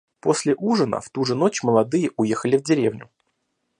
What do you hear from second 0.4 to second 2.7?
ужина в ту же ночь молодые уехали в